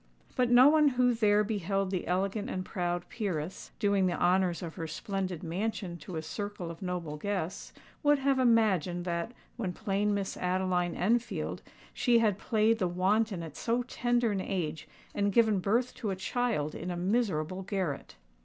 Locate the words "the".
1.91-2.07, 4.07-4.19, 12.79-12.87